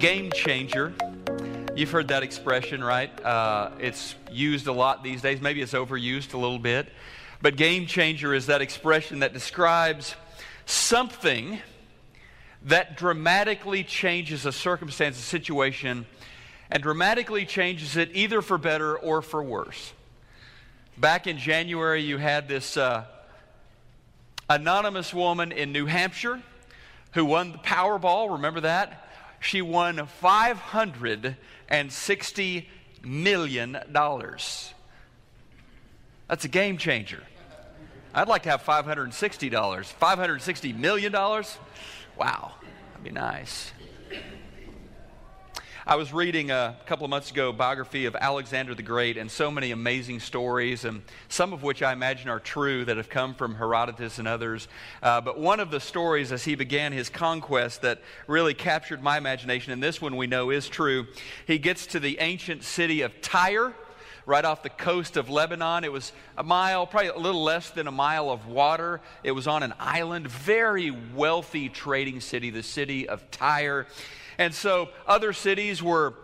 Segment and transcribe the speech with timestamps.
[0.00, 0.94] game changer.
[1.76, 3.10] You've heard that expression, right?
[3.22, 5.42] Uh, it's used a lot these days.
[5.42, 6.88] Maybe it's overused a little bit.
[7.42, 10.14] But game changer is that expression that describes
[10.64, 11.60] something
[12.64, 16.06] that dramatically changes a circumstance, a situation,
[16.70, 19.92] and dramatically changes it either for better or for worse.
[20.96, 23.04] Back in January, you had this uh,
[24.48, 26.40] anonymous woman in New Hampshire
[27.12, 28.32] who won the Powerball.
[28.32, 29.08] Remember that?
[29.40, 32.66] She won $560
[33.02, 33.78] million.
[36.28, 37.24] That's a game changer.
[38.14, 39.50] I'd like to have $560.
[39.50, 41.12] $560 million?
[41.12, 41.42] Wow,
[42.18, 42.52] that'd
[43.02, 43.72] be nice.
[45.90, 49.28] I was reading a couple of months ago a biography of Alexander the Great and
[49.28, 53.34] so many amazing stories, and some of which I imagine are true that have come
[53.34, 54.68] from Herodotus and others.
[55.02, 59.18] Uh, but one of the stories as he began his conquest that really captured my
[59.18, 61.08] imagination, and this one we know is true,
[61.44, 63.74] he gets to the ancient city of Tyre
[64.30, 65.82] right off the coast of Lebanon.
[65.82, 69.00] It was a mile, probably a little less than a mile of water.
[69.24, 73.88] It was on an island, very wealthy trading city, the city of Tyre.
[74.38, 76.14] And so other cities were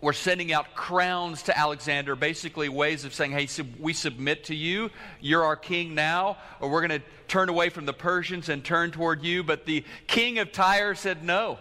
[0.00, 3.48] were sending out crowns to Alexander, basically ways of saying, hey,
[3.80, 4.90] we submit to you.
[5.18, 8.90] You're our king now, or we're going to turn away from the Persians and turn
[8.90, 9.42] toward you.
[9.42, 11.58] But the king of Tyre said, no.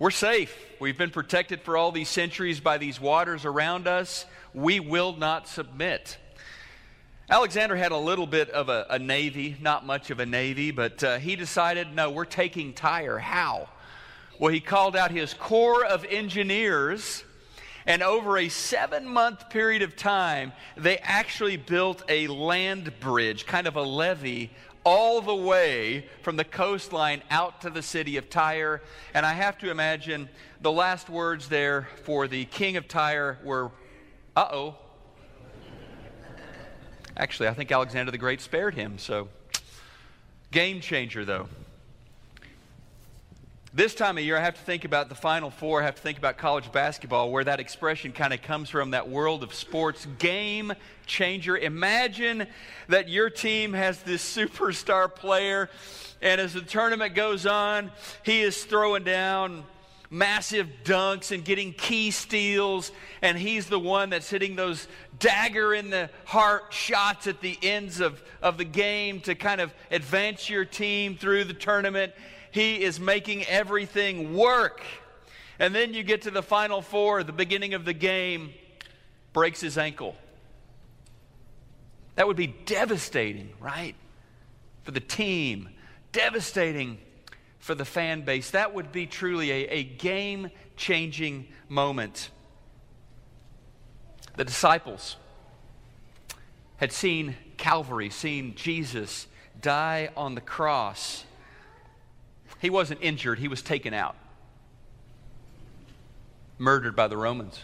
[0.00, 0.56] We're safe.
[0.80, 4.26] We've been protected for all these centuries by these waters around us.
[4.52, 6.18] We will not submit.
[7.30, 11.04] Alexander had a little bit of a, a navy, not much of a navy, but
[11.04, 13.18] uh, he decided, no, we're taking Tyre.
[13.18, 13.68] How?
[14.40, 17.22] Well, he called out his corps of engineers,
[17.86, 23.68] and over a seven month period of time, they actually built a land bridge, kind
[23.68, 24.50] of a levee,
[24.84, 28.82] all the way from the coastline out to the city of Tyre.
[29.14, 30.28] And I have to imagine
[30.60, 33.70] the last words there for the king of Tyre were,
[34.36, 34.76] uh oh,
[37.16, 39.28] Actually, I think Alexander the Great spared him, so
[40.50, 41.48] game changer, though.
[43.76, 45.82] This time of year, I have to think about the Final Four.
[45.82, 49.08] I have to think about college basketball, where that expression kind of comes from that
[49.08, 50.06] world of sports.
[50.20, 50.72] Game
[51.06, 51.56] changer.
[51.56, 52.46] Imagine
[52.86, 55.68] that your team has this superstar player,
[56.22, 57.90] and as the tournament goes on,
[58.22, 59.64] he is throwing down
[60.08, 62.92] massive dunks and getting key steals,
[63.22, 64.86] and he's the one that's hitting those
[65.18, 69.74] dagger in the heart shots at the ends of, of the game to kind of
[69.90, 72.12] advance your team through the tournament.
[72.54, 74.80] He is making everything work.
[75.58, 78.54] And then you get to the final four, the beginning of the game,
[79.32, 80.14] breaks his ankle.
[82.14, 83.96] That would be devastating, right?
[84.84, 85.68] For the team,
[86.12, 86.98] devastating
[87.58, 88.52] for the fan base.
[88.52, 92.30] That would be truly a, a game changing moment.
[94.36, 95.16] The disciples
[96.76, 99.26] had seen Calvary, seen Jesus
[99.60, 101.24] die on the cross.
[102.64, 104.16] He wasn't injured, he was taken out,
[106.56, 107.62] murdered by the Romans.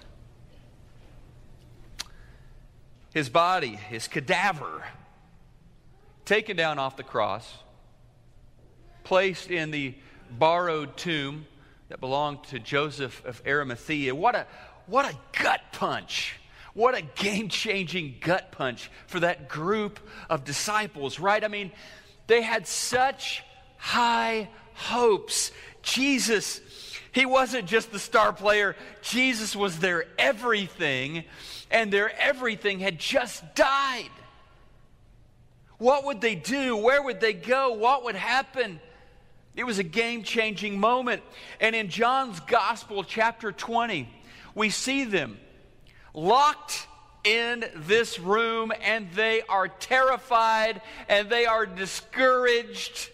[3.15, 4.85] His body, his cadaver,
[6.27, 7.51] taken down off the cross
[9.03, 9.95] placed in the
[10.39, 11.47] borrowed tomb
[11.89, 14.15] that belonged to Joseph of Arimathea.
[14.15, 14.47] What a,
[14.85, 16.37] what a gut punch.
[16.75, 21.43] What a game changing gut punch for that group of disciples, right?
[21.43, 21.73] I mean,
[22.27, 23.43] they had such
[23.79, 25.53] high hopes.
[25.83, 26.61] Jesus,
[27.13, 31.25] he wasn't just the star player, Jesus was their everything,
[31.71, 34.11] and their everything had just died.
[35.79, 36.77] What would they do?
[36.77, 37.73] Where would they go?
[37.73, 38.81] What would happen?
[39.57, 41.23] It was a game changing moment.
[41.59, 44.09] And in John's Gospel, chapter 20,
[44.55, 45.39] we see them
[46.13, 46.87] locked
[47.25, 53.11] in this room and they are terrified and they are discouraged.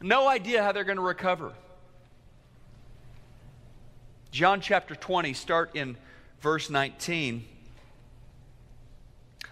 [0.00, 1.52] No idea how they're going to recover.
[4.30, 5.96] John chapter 20, start in
[6.40, 7.44] verse 19.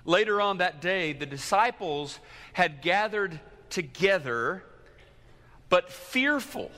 [0.05, 2.21] Later on that day, the disciples
[2.53, 3.41] had gathered
[3.71, 4.63] together,
[5.69, 6.71] but fearful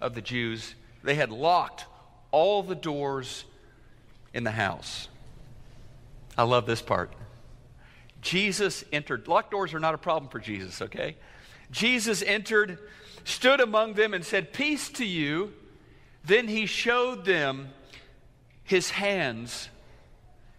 [0.00, 0.74] of the Jews,
[1.04, 1.84] they had locked
[2.32, 3.44] all the doors
[4.34, 5.08] in the house.
[6.36, 7.12] I love this part.
[8.20, 9.28] Jesus entered.
[9.28, 11.16] Locked doors are not a problem for Jesus, okay?
[11.70, 12.78] Jesus entered,
[13.24, 15.52] stood among them, and said, Peace to you.
[16.24, 17.68] Then he showed them
[18.64, 19.68] his hands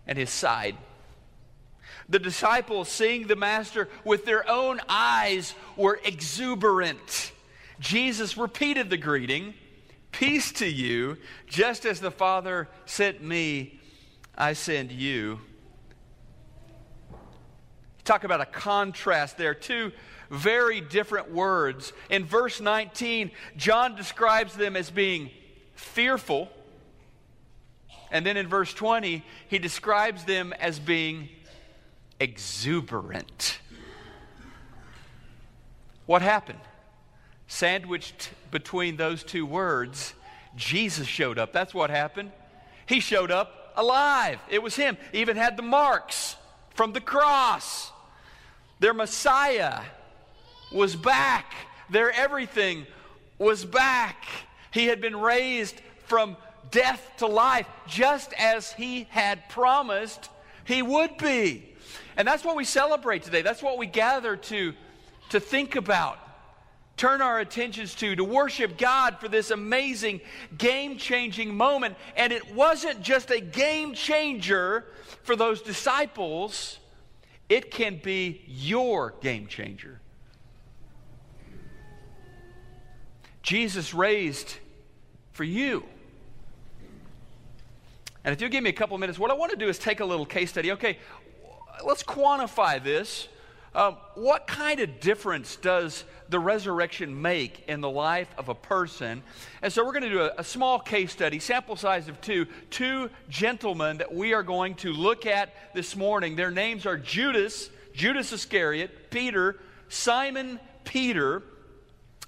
[0.06, 0.77] and his side.
[2.07, 7.33] The disciples, seeing the master with their own eyes, were exuberant
[7.80, 9.53] Jesus repeated the greeting
[10.12, 13.80] Peace to you, just as the Father sent me,
[14.36, 15.42] I send you.
[18.07, 19.54] Talk about a contrast there.
[19.54, 19.92] Two
[20.30, 21.92] very different words.
[22.09, 25.30] In verse 19, John describes them as being
[25.75, 26.48] fearful.
[28.09, 31.27] And then in verse 20, he describes them as being
[32.18, 33.59] exuberant.
[36.06, 36.62] What happened?
[37.50, 40.13] Sandwiched between those two words,
[40.56, 41.51] Jesus showed up.
[41.51, 42.31] That's what happened.
[42.86, 44.39] He showed up alive.
[44.50, 44.95] It was him.
[45.12, 46.38] Even had the marks
[46.74, 47.92] from the cross.
[48.79, 49.81] Their Messiah
[50.71, 51.53] was back.
[51.89, 52.85] Their everything
[53.38, 54.25] was back.
[54.71, 56.38] He had been raised from
[56.71, 60.29] death to life, just as he had promised
[60.65, 61.63] he would be.
[62.18, 63.41] And that's what we celebrate today.
[63.41, 64.74] That's what we gather to,
[65.29, 66.19] to think about,
[66.97, 70.21] turn our attentions to, to worship God for this amazing,
[70.57, 71.95] game changing moment.
[72.15, 74.85] And it wasn't just a game changer
[75.24, 76.79] for those disciples,
[77.50, 80.00] it can be your game changer.
[83.42, 84.58] Jesus raised
[85.32, 85.86] for you.
[88.26, 90.02] And if you'll give me a couple minutes, what I want to do is take
[90.02, 90.74] a little case study.
[90.74, 90.98] Okay,
[91.86, 93.30] let's quantify this.
[93.77, 99.21] Um, what kind of difference does the resurrection make in the life of a person?
[99.62, 102.47] And so we're going to do a, a, small case study, sample size of two,
[102.71, 106.35] two gentlemen that we are going to look at this morning.
[106.35, 109.57] Their names are Judas, Judas Iscariot, Peter,
[109.89, 111.44] Simon Peter.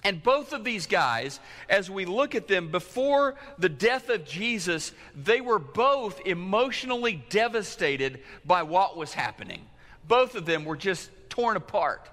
[0.03, 4.91] And both of these guys, as we look at them before the death of Jesus,
[5.15, 9.65] they were both emotionally devastated by what was happening.
[10.07, 11.09] Both of them were just
[11.39, 12.09] torn apart.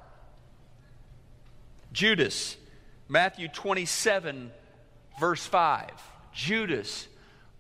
[1.93, 2.57] Judas,
[3.09, 4.53] Matthew 27,
[5.19, 5.91] verse 5.
[6.33, 7.09] Judas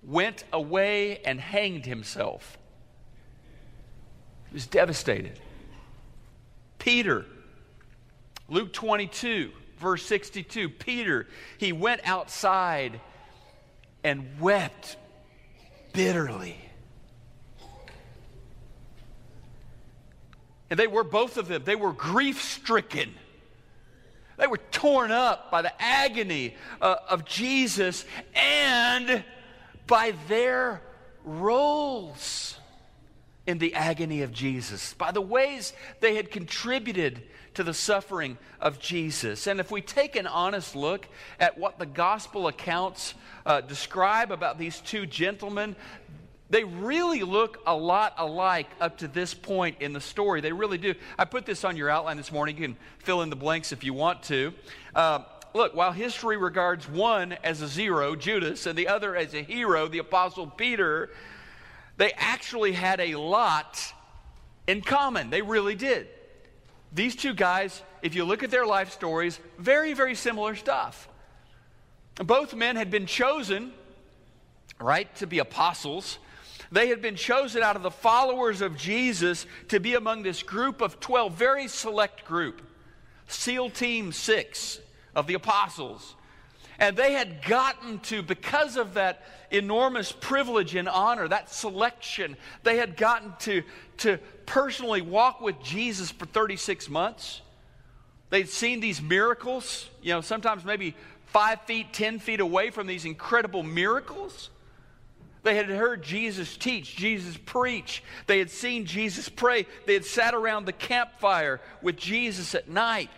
[0.04, 2.56] went away and hanged himself.
[4.48, 5.40] He was devastated.
[6.78, 7.26] Peter,
[8.48, 11.26] Luke 22, verse 62, Peter,
[11.58, 13.00] he went outside
[14.04, 14.96] and wept
[15.92, 16.65] bitterly.
[20.70, 23.14] And they were both of them, they were grief stricken.
[24.36, 28.04] They were torn up by the agony uh, of Jesus
[28.34, 29.24] and
[29.86, 30.82] by their
[31.24, 32.58] roles
[33.46, 37.22] in the agony of Jesus, by the ways they had contributed
[37.54, 39.46] to the suffering of Jesus.
[39.46, 41.06] And if we take an honest look
[41.40, 43.14] at what the gospel accounts
[43.46, 45.76] uh, describe about these two gentlemen,
[46.48, 50.40] they really look a lot alike up to this point in the story.
[50.40, 50.94] They really do.
[51.18, 52.56] I put this on your outline this morning.
[52.56, 54.54] You can fill in the blanks if you want to.
[54.94, 55.20] Uh,
[55.54, 59.88] look, while history regards one as a zero, Judas, and the other as a hero,
[59.88, 61.10] the Apostle Peter,
[61.96, 63.92] they actually had a lot
[64.68, 65.30] in common.
[65.30, 66.08] They really did.
[66.92, 71.08] These two guys, if you look at their life stories, very, very similar stuff.
[72.16, 73.72] Both men had been chosen,
[74.80, 76.18] right, to be apostles.
[76.72, 80.80] They had been chosen out of the followers of Jesus to be among this group
[80.80, 82.62] of 12, very select group,
[83.28, 84.80] SEAL Team 6
[85.14, 86.14] of the apostles.
[86.78, 92.76] And they had gotten to, because of that enormous privilege and honor, that selection, they
[92.76, 93.62] had gotten to,
[93.98, 97.40] to personally walk with Jesus for 36 months.
[98.28, 100.94] They'd seen these miracles, you know, sometimes maybe
[101.26, 104.50] five feet, 10 feet away from these incredible miracles.
[105.46, 108.02] They had heard Jesus teach, Jesus preach.
[108.26, 109.66] They had seen Jesus pray.
[109.86, 113.10] They had sat around the campfire with Jesus at night,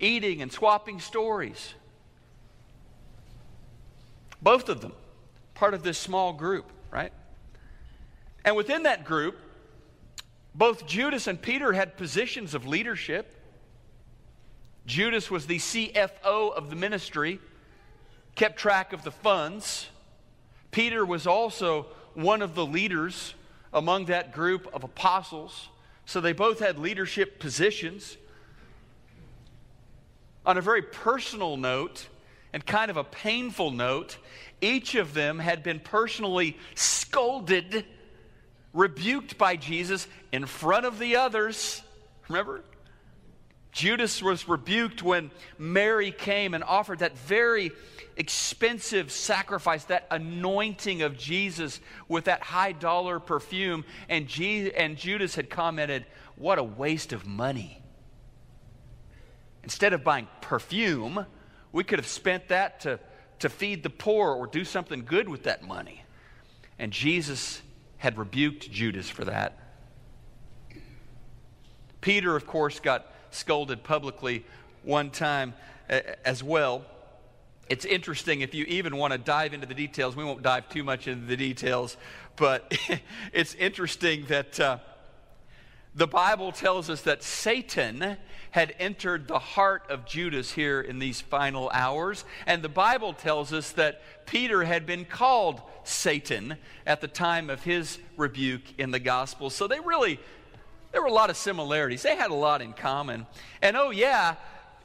[0.00, 1.74] eating and swapping stories.
[4.42, 4.92] Both of them,
[5.54, 7.12] part of this small group, right?
[8.44, 9.38] And within that group,
[10.56, 13.32] both Judas and Peter had positions of leadership.
[14.84, 17.38] Judas was the CFO of the ministry,
[18.34, 19.90] kept track of the funds.
[20.78, 23.34] Peter was also one of the leaders
[23.74, 25.70] among that group of apostles.
[26.06, 28.16] So they both had leadership positions.
[30.46, 32.06] On a very personal note,
[32.52, 34.18] and kind of a painful note,
[34.60, 37.84] each of them had been personally scolded,
[38.72, 41.82] rebuked by Jesus in front of the others.
[42.28, 42.62] Remember?
[43.78, 47.70] Judas was rebuked when Mary came and offered that very
[48.16, 53.84] expensive sacrifice, that anointing of Jesus with that high dollar perfume.
[54.08, 57.80] And, Je- and Judas had commented, What a waste of money.
[59.62, 61.24] Instead of buying perfume,
[61.70, 62.98] We could have spent that to,
[63.38, 66.02] to feed the poor or do something good with that money.
[66.80, 67.62] And Jesus
[67.98, 69.56] had rebuked Judas for that.
[72.00, 74.44] Peter, of course, got scolded publicly
[74.82, 75.54] one time
[76.24, 76.84] as well.
[77.68, 80.16] It's interesting if you even want to dive into the details.
[80.16, 81.96] We won't dive too much into the details,
[82.36, 82.78] but
[83.32, 84.78] it's interesting that uh,
[85.94, 88.16] the Bible tells us that Satan
[88.52, 92.24] had entered the heart of Judas here in these final hours.
[92.46, 96.56] And the Bible tells us that Peter had been called Satan
[96.86, 99.50] at the time of his rebuke in the gospel.
[99.50, 100.20] So they really,
[100.92, 102.02] there were a lot of similarities.
[102.02, 103.26] They had a lot in common.
[103.60, 104.36] And oh, yeah,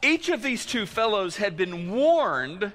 [0.02, 2.72] each of these two fellows had been warned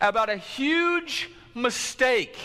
[0.00, 2.36] about a huge mistake,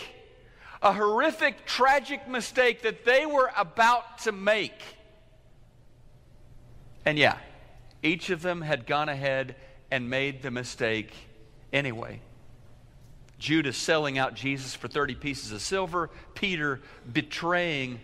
[0.82, 4.80] a horrific, tragic mistake that they were about to make.
[7.04, 7.36] And yeah,
[8.02, 9.56] each of them had gone ahead
[9.90, 11.12] and made the mistake
[11.72, 12.20] anyway.
[13.38, 16.80] Judas selling out Jesus for 30 pieces of silver, Peter
[17.12, 18.00] betraying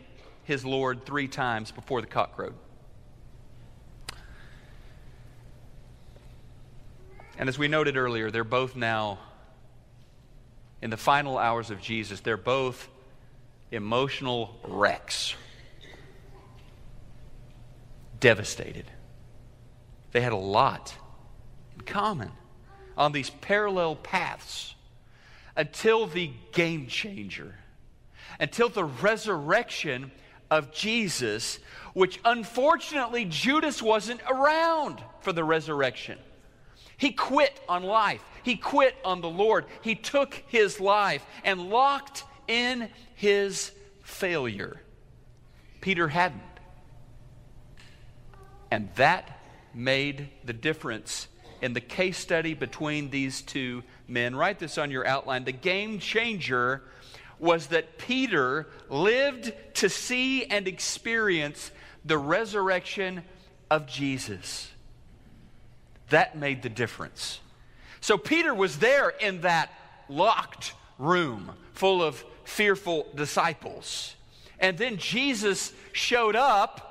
[0.50, 2.54] his Lord three times before the cock crowed.
[7.38, 9.20] And as we noted earlier, they're both now
[10.82, 12.18] in the final hours of Jesus.
[12.18, 12.88] They're both
[13.70, 15.36] emotional wrecks,
[18.18, 18.90] devastated.
[20.10, 20.92] They had a lot
[21.76, 22.32] in common
[22.98, 24.74] on these parallel paths
[25.56, 27.54] until the game changer,
[28.40, 30.10] until the resurrection
[30.50, 31.58] of Jesus,
[31.94, 36.18] which unfortunately Judas wasn't around for the resurrection.
[36.96, 38.22] He quit on life.
[38.42, 39.64] He quit on the Lord.
[39.82, 44.80] He took his life and locked in his failure.
[45.80, 46.42] Peter hadn't.
[48.70, 49.40] And that
[49.74, 51.28] made the difference
[51.62, 54.34] in the case study between these two men.
[54.34, 55.44] Write this on your outline.
[55.44, 56.82] The game changer
[57.40, 61.70] was that Peter lived to see and experience
[62.04, 63.22] the resurrection
[63.70, 64.70] of Jesus.
[66.10, 67.40] That made the difference.
[68.00, 69.70] So Peter was there in that
[70.08, 74.14] locked room full of fearful disciples.
[74.58, 76.86] And then Jesus showed up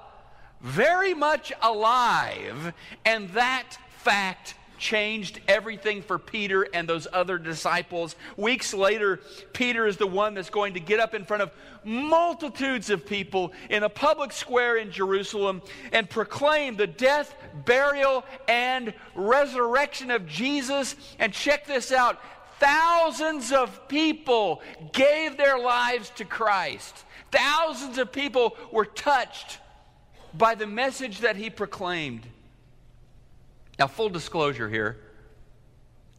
[0.62, 2.74] very much alive,
[3.06, 8.16] and that fact changed everything for Peter and those other disciples.
[8.38, 9.20] Weeks later,
[9.54, 11.52] Peter is the one that's going to get up in front of
[11.84, 18.94] multitudes of people in a public square in Jerusalem and proclaim the death, burial, and
[19.14, 20.96] resurrection of Jesus.
[21.20, 22.20] And check this out
[22.60, 27.06] thousands of people gave their lives to Christ.
[27.32, 29.60] Thousands of people were touched
[30.34, 32.28] by the message that he proclaimed.
[33.80, 34.98] Now, full disclosure here,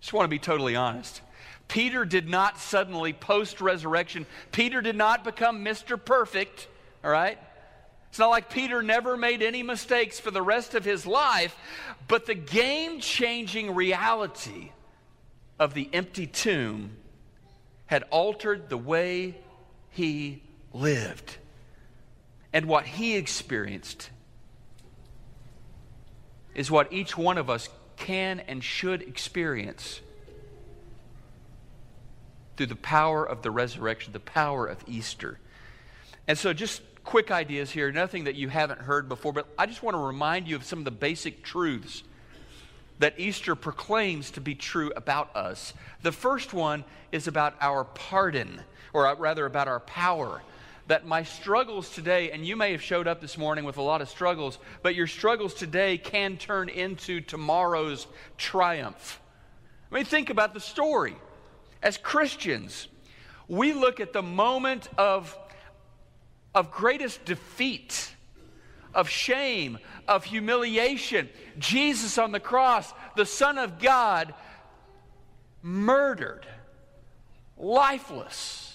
[0.00, 1.20] just want to be totally honest.
[1.68, 6.02] Peter did not suddenly, post resurrection, Peter did not become Mr.
[6.02, 6.66] Perfect,
[7.04, 7.38] all right?
[8.08, 11.54] It's not like Peter never made any mistakes for the rest of his life,
[12.08, 14.72] but the game changing reality
[15.60, 16.96] of the empty tomb
[17.86, 19.36] had altered the way
[19.90, 21.36] he lived
[22.52, 24.10] and what he experienced
[26.54, 30.00] is what each one of us can and should experience
[32.56, 35.38] through the power of the resurrection, the power of Easter.
[36.26, 39.82] And so, just quick ideas here, nothing that you haven't heard before, but I just
[39.82, 42.02] want to remind you of some of the basic truths
[42.98, 45.72] that Easter proclaims to be true about us.
[46.02, 48.60] The first one is about our pardon,
[48.92, 50.42] or rather about our power
[50.90, 54.02] that my struggles today, and you may have showed up this morning with a lot
[54.02, 59.20] of struggles, but your struggles today can turn into tomorrow's triumph.
[59.92, 61.14] I mean, think about the story.
[61.80, 62.88] As Christians,
[63.46, 65.38] we look at the moment of,
[66.56, 68.12] of greatest defeat,
[68.92, 69.78] of shame,
[70.08, 71.28] of humiliation.
[71.56, 74.34] Jesus on the cross, the Son of God,
[75.62, 76.48] murdered,
[77.56, 78.69] lifeless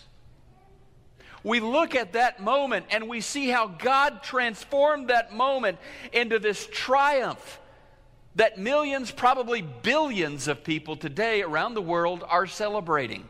[1.45, 5.77] we look at that moment and we see how God transformed that moment
[6.11, 7.59] into this triumph
[8.33, 13.27] that millions, probably billions of people today around the world are celebrating.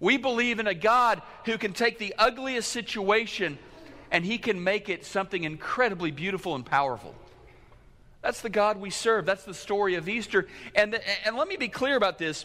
[0.00, 3.58] We believe in a God who can take the ugliest situation
[4.10, 7.14] and he can make it something incredibly beautiful and powerful.
[8.20, 9.24] That's the God we serve.
[9.24, 10.46] That's the story of Easter.
[10.74, 12.44] And, and let me be clear about this.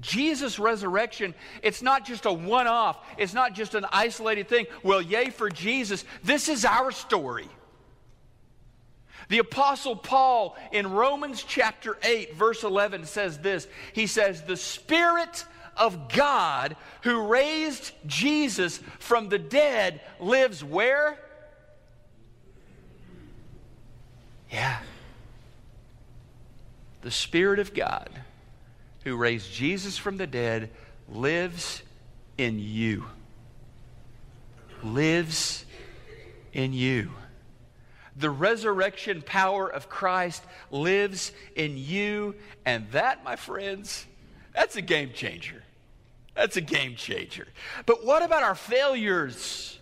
[0.00, 4.66] Jesus' resurrection, it's not just a one off, it's not just an isolated thing.
[4.82, 6.04] Well, yay for Jesus.
[6.22, 7.48] This is our story.
[9.28, 15.44] The Apostle Paul in Romans chapter 8, verse 11 says this He says, The Spirit
[15.76, 21.18] of God who raised Jesus from the dead lives where?
[24.50, 24.78] Yeah.
[27.02, 28.08] The Spirit of God
[29.08, 30.70] who raised Jesus from the dead
[31.08, 31.82] lives
[32.36, 33.06] in you.
[34.82, 35.64] Lives
[36.52, 37.10] in you.
[38.16, 42.34] The resurrection power of Christ lives in you,
[42.66, 44.04] and that, my friends,
[44.54, 45.62] that's a game changer.
[46.34, 47.48] That's a game changer.
[47.86, 49.77] But what about our failures?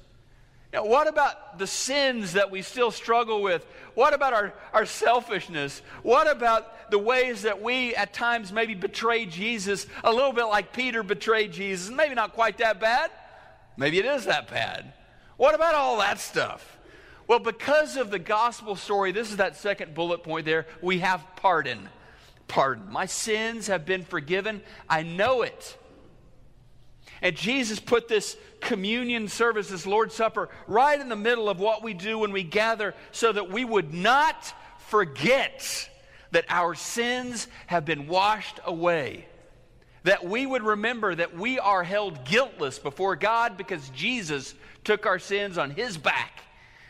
[0.76, 3.64] Now, what about the sins that we still struggle with?
[3.94, 5.80] What about our, our selfishness?
[6.02, 10.74] What about the ways that we at times maybe betray Jesus a little bit like
[10.74, 11.88] Peter betrayed Jesus?
[11.88, 13.10] Maybe not quite that bad.
[13.78, 14.92] Maybe it is that bad.
[15.38, 16.76] What about all that stuff?
[17.26, 21.24] Well, because of the gospel story, this is that second bullet point there, we have
[21.36, 21.88] pardon.
[22.48, 22.92] Pardon.
[22.92, 24.60] My sins have been forgiven.
[24.90, 25.78] I know it.
[27.22, 31.82] And Jesus put this communion service, this Lord's Supper, right in the middle of what
[31.82, 34.52] we do when we gather so that we would not
[34.88, 35.88] forget
[36.32, 39.26] that our sins have been washed away.
[40.04, 44.54] That we would remember that we are held guiltless before God because Jesus
[44.84, 46.42] took our sins on his back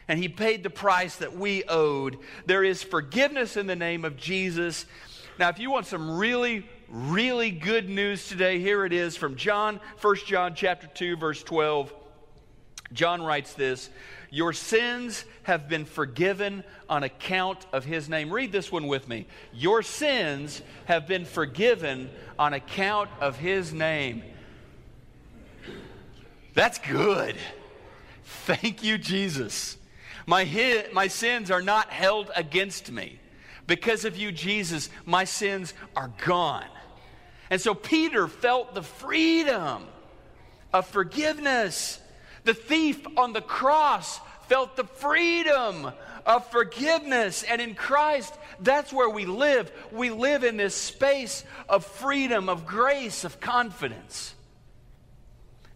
[0.09, 2.19] and he paid the price that we owed.
[2.45, 4.87] There is forgiveness in the name of Jesus.
[5.39, 9.81] Now, if you want some really, really good news today, here it is from John,
[10.01, 11.93] 1 John chapter 2, verse 12.
[12.93, 13.91] John writes this
[14.31, 18.33] Your sins have been forgiven on account of his name.
[18.33, 19.27] Read this one with me.
[19.53, 24.23] Your sins have been forgiven on account of his name.
[26.55, 27.37] That's good.
[28.25, 29.77] Thank you, Jesus.
[30.27, 30.45] My,
[30.93, 33.21] my sins are not held against me.
[33.67, 36.65] Because of you, Jesus, my sins are gone.
[37.51, 39.85] And so Peter felt the freedom
[40.73, 42.01] of forgiveness.
[42.45, 45.93] The thief on the cross felt the freedom
[46.25, 47.43] of forgiveness.
[47.45, 49.71] And in Christ, that's where we live.
[49.93, 54.35] We live in this space of freedom, of grace, of confidence.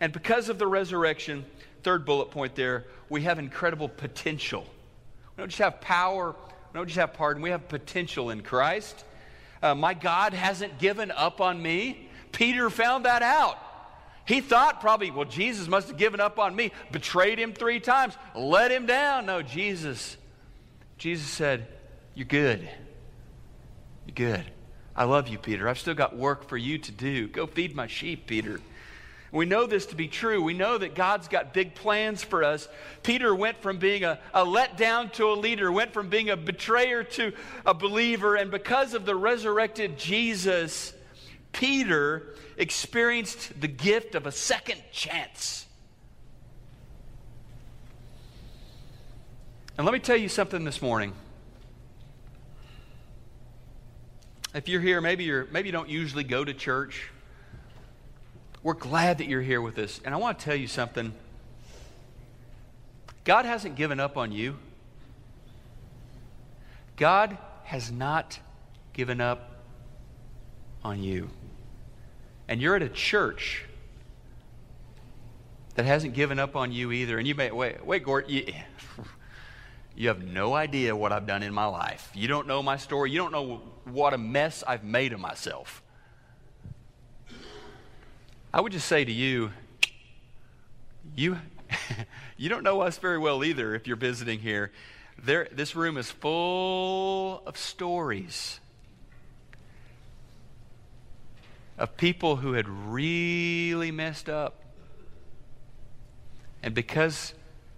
[0.01, 1.45] And because of the resurrection,
[1.83, 4.62] third bullet point there, we have incredible potential.
[5.37, 6.35] We don't just have power,
[6.73, 9.05] we don't just have pardon, we have potential in Christ.
[9.62, 12.09] Uh, my God hasn't given up on me.
[12.33, 13.59] Peter found that out.
[14.25, 18.14] He thought probably, well, Jesus must have given up on me, betrayed him three times,
[18.37, 19.27] let him down.
[19.27, 20.16] No, Jesus,
[20.99, 21.66] Jesus said,
[22.14, 22.68] You're good.
[24.07, 24.44] You're good.
[24.94, 25.68] I love you, Peter.
[25.68, 27.29] I've still got work for you to do.
[27.29, 28.61] Go feed my sheep, Peter.
[29.33, 30.43] We know this to be true.
[30.43, 32.66] We know that God's got big plans for us.
[33.05, 37.05] Peter went from being a, a letdown to a leader, went from being a betrayer
[37.05, 37.33] to
[37.64, 38.35] a believer.
[38.35, 40.93] And because of the resurrected Jesus,
[41.53, 45.66] Peter experienced the gift of a second chance.
[49.79, 51.12] And let me tell you something this morning.
[54.53, 57.09] If you're here, maybe, you're, maybe you don't usually go to church.
[58.62, 60.01] We're glad that you're here with us.
[60.05, 61.14] And I want to tell you something
[63.25, 64.57] God hasn't given up on you,
[66.96, 68.38] God has not
[68.92, 69.51] given up
[70.83, 71.31] on you.
[72.49, 73.64] And you're at a church
[75.77, 77.18] that hasn't given up on you either.
[77.18, 78.53] And you may, wait, wait, Gort, you,
[79.96, 82.11] you have no idea what I've done in my life.
[82.12, 83.11] You don't know my story.
[83.11, 85.83] You don't know what a mess I've made of myself.
[88.53, 89.53] I would just say to you,
[91.15, 91.39] you,
[92.37, 94.73] you don't know us very well either if you're visiting here.
[95.23, 98.59] There, this room is full of stories
[101.79, 104.65] of people who had really messed up.
[106.63, 107.35] And because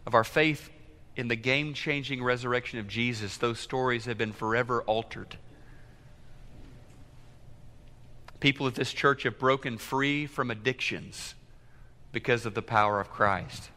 [0.06, 0.70] of our faith
[1.16, 5.36] in the game changing resurrection of Jesus, those stories have been forever altered.
[8.42, 11.36] People at this church have broken free from addictions
[12.10, 13.70] because of the power of Christ.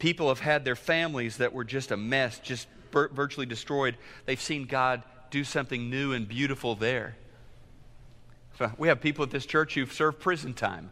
[0.00, 3.96] People have had their families that were just a mess, just virtually destroyed.
[4.26, 7.16] They've seen God do something new and beautiful there.
[8.78, 10.90] We have people at this church who've served prison time.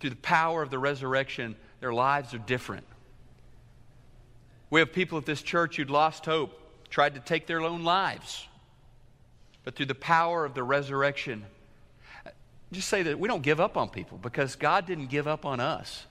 [0.00, 2.88] Through the power of the resurrection, their lives are different.
[4.68, 8.48] We have people at this church who'd lost hope, tried to take their own lives.
[9.62, 11.46] But through the power of the resurrection,
[12.72, 15.60] just say that we don't give up on people because God didn't give up on
[15.60, 16.06] us.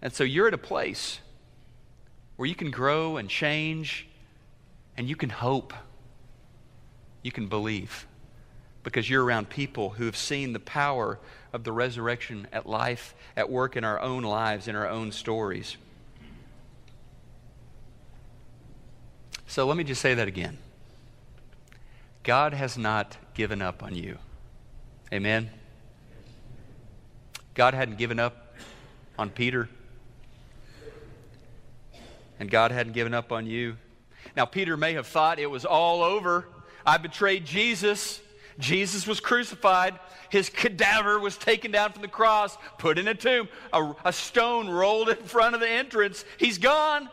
[0.00, 1.20] And so you're at a place
[2.36, 4.06] where you can grow and change
[4.96, 5.74] And you can hope.
[7.22, 8.06] You can believe
[8.82, 11.18] because you're around people who have seen the power
[11.52, 15.76] of the resurrection at life, at work in our own lives, in our own stories.
[19.48, 20.58] So let me just say that again.
[22.22, 24.18] God has not given up on you.
[25.12, 25.50] Amen?
[27.54, 28.54] God hadn't given up
[29.18, 29.68] on Peter.
[32.38, 33.76] And God hadn't given up on you.
[34.36, 36.46] Now, Peter may have thought it was all over.
[36.84, 38.20] I betrayed Jesus.
[38.58, 39.98] Jesus was crucified.
[40.30, 43.48] His cadaver was taken down from the cross, put in a tomb.
[43.72, 46.24] A, a stone rolled in front of the entrance.
[46.36, 47.08] He's gone.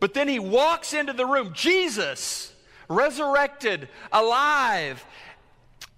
[0.00, 1.52] But then he walks into the room.
[1.52, 2.52] Jesus,
[2.88, 5.04] resurrected, alive.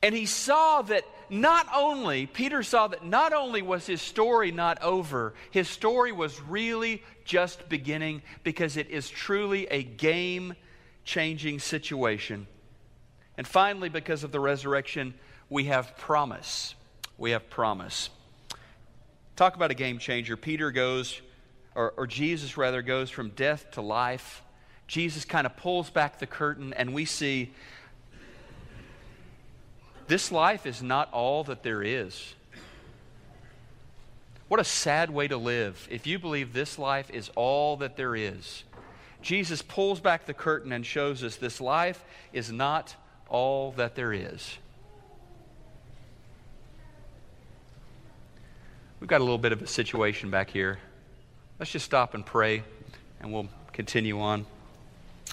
[0.04, 4.82] And he saw that not only, Peter saw that not only was his story not
[4.82, 10.56] over, his story was really just beginning because it is truly a game
[11.06, 12.46] changing situation.
[13.38, 15.14] And finally, because of the resurrection,
[15.48, 16.74] we have promise.
[17.16, 18.10] We have promise.
[19.36, 20.36] Talk about a game changer.
[20.36, 21.22] Peter goes
[21.74, 24.42] or, or Jesus rather, goes from death to life.
[24.86, 27.54] Jesus kind of pulls back the curtain, and we see
[30.06, 32.34] this life is not all that there is.
[34.48, 38.14] What a sad way to live if you believe this life is all that there
[38.14, 38.64] is.
[39.22, 42.94] Jesus pulls back the curtain and shows us this life is not
[43.28, 44.58] all that there is.
[49.00, 50.78] We've got a little bit of a situation back here.
[51.58, 52.62] Let's just stop and pray,
[53.20, 54.46] and we'll continue on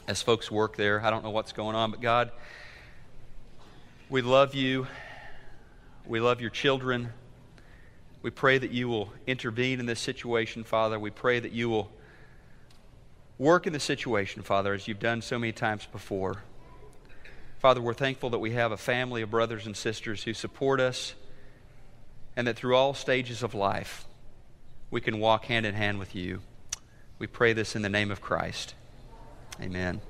[0.07, 1.01] as folks work there.
[1.05, 2.31] I don't know what's going on, but God,
[4.12, 4.88] we love you.
[6.06, 7.13] We love your children.
[8.21, 11.00] We pray that you will intervene in this situation, Father.
[11.00, 11.89] We pray that you will
[13.38, 16.43] work in the situation, Father, as you've done so many times before.
[17.60, 21.13] Father, we're thankful that we have a family of brothers and sisters who support us,
[22.36, 24.06] and that through all stages of life,
[24.89, 26.41] we can walk hand in hand with you.
[27.17, 28.76] We pray this in the name of Christ.
[29.62, 30.02] Amen.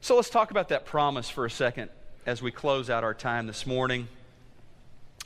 [0.00, 1.90] So let's talk about that promise for a second
[2.26, 4.08] as we close out our time this morning.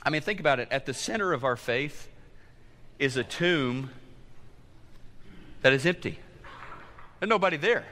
[0.03, 0.67] I mean, think about it.
[0.71, 2.07] At the center of our faith
[2.99, 3.89] is a tomb
[5.61, 6.19] that is empty.
[7.19, 7.85] There's nobody there.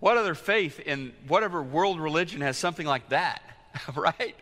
[0.00, 3.42] What other faith in whatever world religion has something like that,
[3.94, 4.34] right?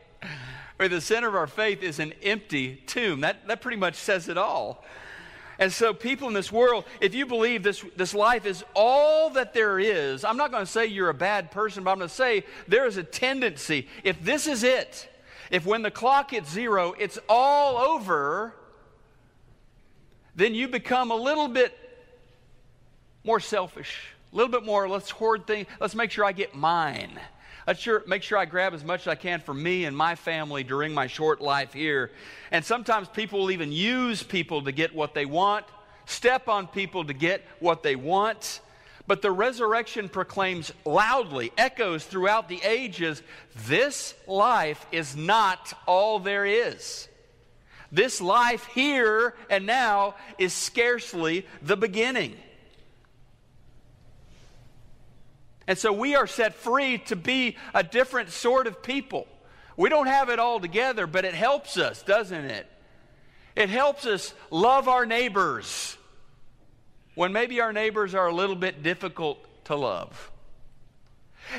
[0.78, 3.22] where the center of our faith is an empty tomb.
[3.22, 4.84] That, that pretty much says it all.
[5.58, 9.54] And so, people in this world, if you believe this, this life is all that
[9.54, 12.14] there is, I'm not going to say you're a bad person, but I'm going to
[12.14, 13.88] say there is a tendency.
[14.04, 15.08] If this is it,
[15.50, 18.54] if when the clock hits zero, it's all over,
[20.36, 21.76] then you become a little bit
[23.24, 27.18] more selfish, a little bit more, let's hoard things, let's make sure I get mine.
[27.68, 30.14] Let's sure, make sure I grab as much as I can for me and my
[30.14, 32.10] family during my short life here.
[32.50, 35.66] And sometimes people will even use people to get what they want,
[36.06, 38.62] step on people to get what they want.
[39.06, 43.22] But the resurrection proclaims loudly, echoes throughout the ages
[43.66, 47.06] this life is not all there is.
[47.92, 52.34] This life here and now is scarcely the beginning.
[55.68, 59.28] And so we are set free to be a different sort of people.
[59.76, 62.66] We don't have it all together, but it helps us, doesn't it?
[63.54, 65.98] It helps us love our neighbors
[67.14, 70.30] when maybe our neighbors are a little bit difficult to love.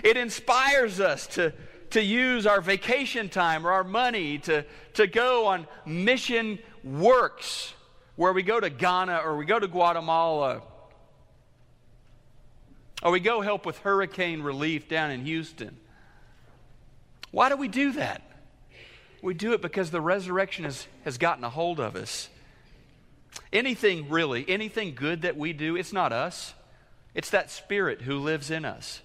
[0.03, 1.53] It inspires us to,
[1.91, 7.73] to use our vacation time or our money to, to go on mission works
[8.15, 10.63] where we go to Ghana or we go to Guatemala
[13.01, 15.77] or we go help with hurricane relief down in Houston.
[17.31, 18.21] Why do we do that?
[19.21, 22.29] We do it because the resurrection has, has gotten a hold of us.
[23.51, 26.53] Anything really, anything good that we do, it's not us.
[27.13, 29.01] It's that spirit who lives in us.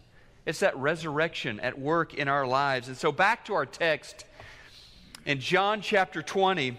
[0.47, 2.89] It's that resurrection at work in our lives.
[2.89, 4.25] And so back to our text
[5.25, 6.79] in John chapter 20,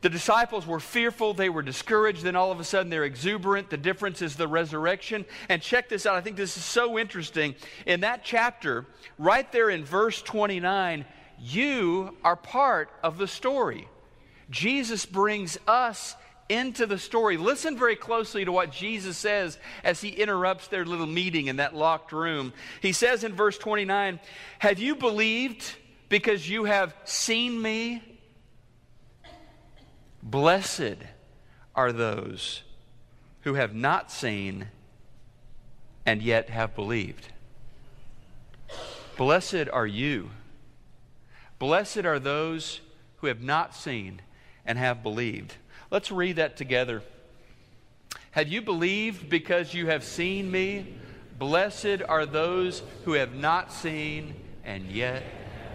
[0.00, 3.68] the disciples were fearful, they were discouraged, then all of a sudden they're exuberant.
[3.68, 5.24] The difference is the resurrection.
[5.48, 7.56] And check this out, I think this is so interesting.
[7.84, 8.86] In that chapter,
[9.18, 11.04] right there in verse 29,
[11.40, 13.88] you are part of the story.
[14.50, 16.14] Jesus brings us
[16.48, 17.36] into the story.
[17.36, 21.74] Listen very closely to what Jesus says as he interrupts their little meeting in that
[21.74, 22.52] locked room.
[22.80, 24.20] He says in verse 29
[24.60, 25.74] Have you believed
[26.08, 28.02] because you have seen me?
[30.22, 30.98] Blessed
[31.74, 32.62] are those
[33.42, 34.68] who have not seen
[36.04, 37.28] and yet have believed.
[39.16, 40.30] Blessed are you.
[41.58, 42.80] Blessed are those
[43.16, 44.20] who have not seen
[44.64, 45.54] and have believed.
[45.90, 47.02] Let's read that together.
[48.32, 50.94] Have you believed because you have seen me?
[51.38, 55.22] Blessed are those who have not seen and yet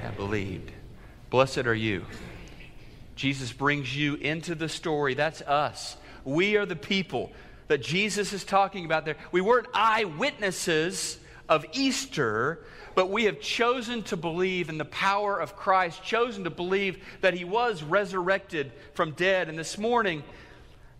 [0.01, 0.71] have believed.
[1.29, 2.05] Blessed are you.
[3.15, 5.13] Jesus brings you into the story.
[5.13, 5.97] That's us.
[6.25, 7.31] We are the people
[7.67, 9.17] that Jesus is talking about there.
[9.31, 11.17] We weren't eyewitnesses
[11.49, 12.59] of Easter,
[12.95, 17.33] but we have chosen to believe in the power of Christ, chosen to believe that
[17.33, 19.49] he was resurrected from dead.
[19.49, 20.23] And this morning,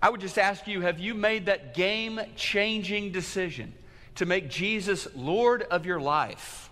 [0.01, 3.73] I would just ask you have you made that game changing decision
[4.15, 6.69] to make Jesus Lord of your life?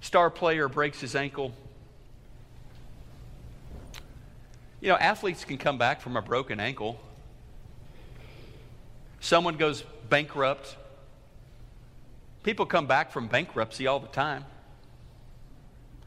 [0.00, 1.52] Star player breaks his ankle.
[4.80, 6.98] You know, athletes can come back from a broken ankle.
[9.20, 10.76] Someone goes bankrupt.
[12.42, 14.44] People come back from bankruptcy all the time.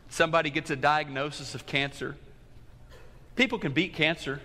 [0.10, 2.16] Somebody gets a diagnosis of cancer.
[3.36, 4.42] People can beat cancer.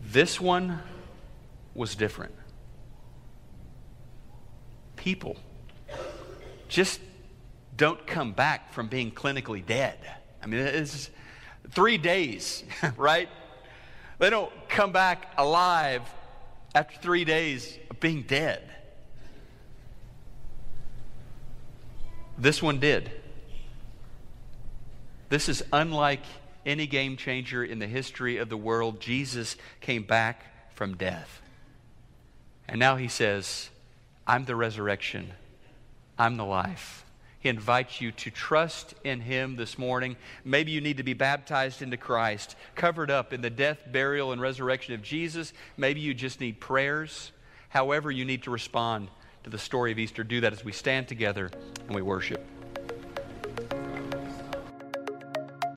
[0.00, 0.80] This one
[1.74, 2.34] was different.
[4.96, 5.36] People
[6.68, 7.00] just
[7.76, 9.98] don't come back from being clinically dead.
[10.42, 11.10] I mean, it's
[11.70, 12.64] three days,
[12.96, 13.28] right?
[14.18, 16.02] They don't come back alive
[16.74, 18.62] after three days of being dead.
[22.38, 23.10] This one did.
[25.28, 26.22] This is unlike
[26.64, 29.00] any game changer in the history of the world.
[29.00, 31.40] Jesus came back from death.
[32.68, 33.70] And now he says,
[34.26, 35.32] I'm the resurrection,
[36.18, 37.05] I'm the life.
[37.46, 40.16] He invites you to trust in Him this morning.
[40.44, 44.40] Maybe you need to be baptized into Christ, covered up in the death, burial, and
[44.40, 45.52] resurrection of Jesus.
[45.76, 47.30] Maybe you just need prayers.
[47.68, 49.10] However, you need to respond
[49.44, 50.24] to the story of Easter.
[50.24, 51.52] Do that as we stand together
[51.86, 52.44] and we worship.